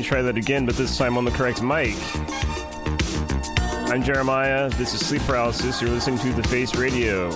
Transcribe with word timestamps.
me 0.00 0.06
try 0.06 0.22
that 0.22 0.38
again, 0.38 0.64
but 0.64 0.76
this 0.76 0.96
time 0.96 1.18
on 1.18 1.26
the 1.26 1.30
correct 1.30 1.62
mic. 1.62 1.94
I'm 3.90 4.02
Jeremiah. 4.02 4.70
This 4.70 4.94
is 4.94 5.06
Sleep 5.06 5.20
Paralysis. 5.22 5.82
You're 5.82 5.90
listening 5.90 6.18
to 6.20 6.32
The 6.32 6.48
Face 6.48 6.74
Radio, 6.74 7.30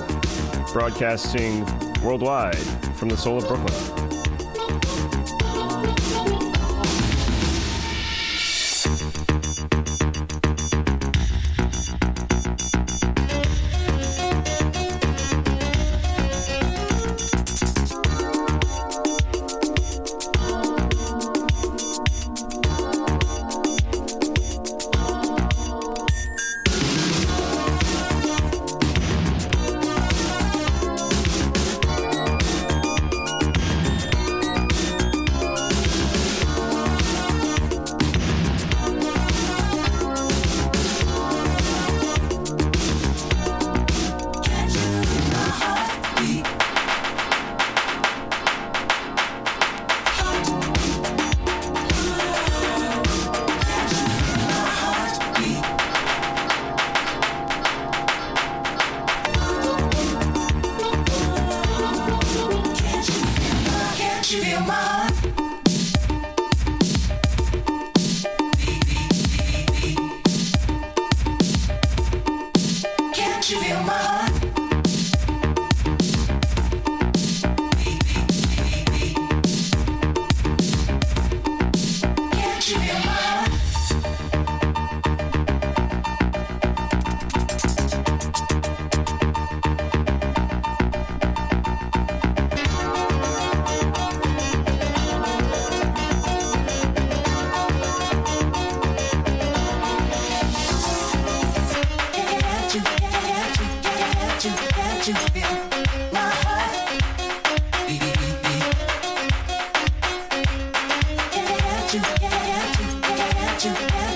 broadcasting 0.73 1.67
worldwide 2.03 2.57
from 2.97 3.11
the 3.11 3.19
soul 3.19 3.37
of 3.37 3.47
Brooklyn. 3.47 4.04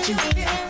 you. 0.09 0.68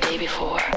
The 0.00 0.06
day 0.06 0.18
before. 0.18 0.67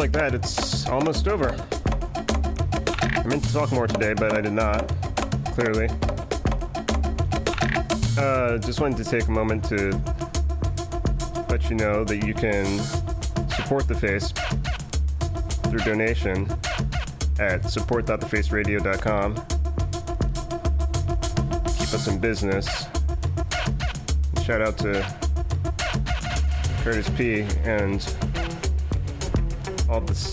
Like 0.00 0.12
that, 0.12 0.34
it's 0.34 0.86
almost 0.86 1.28
over. 1.28 1.50
I 1.50 3.22
meant 3.26 3.44
to 3.44 3.52
talk 3.52 3.70
more 3.70 3.86
today, 3.86 4.14
but 4.14 4.32
I 4.32 4.40
did 4.40 4.54
not, 4.54 4.88
clearly. 5.52 5.90
Uh, 8.16 8.56
just 8.56 8.80
wanted 8.80 8.96
to 8.96 9.04
take 9.04 9.28
a 9.28 9.30
moment 9.30 9.62
to 9.66 9.90
let 11.50 11.68
you 11.68 11.76
know 11.76 12.02
that 12.04 12.24
you 12.26 12.32
can 12.32 12.78
support 13.50 13.88
the 13.88 13.94
face 13.94 14.32
through 15.64 15.80
donation 15.80 16.48
at 17.38 17.68
support.thefaceradio.com. 17.68 19.34
Keep 21.76 21.94
us 21.94 22.06
in 22.06 22.18
business. 22.18 22.86
Shout 24.46 24.62
out 24.62 24.78
to 24.78 25.06
Curtis 26.82 27.10
P. 27.10 27.42
and 27.64 28.29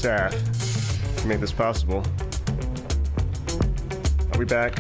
staff 0.08 0.34
who 1.20 1.28
made 1.28 1.42
this 1.42 1.52
possible. 1.52 2.02
I'll 4.32 4.40
be 4.40 4.46
back 4.46 4.80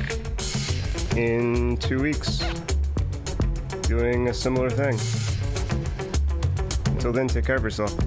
in 1.17 1.75
two 1.81 2.01
weeks 2.01 2.39
doing 3.81 4.29
a 4.29 4.33
similar 4.33 4.69
thing. 4.69 4.97
Until 6.93 7.11
then, 7.11 7.27
take 7.27 7.43
care 7.43 7.57
of 7.57 7.63
yourself. 7.65 8.06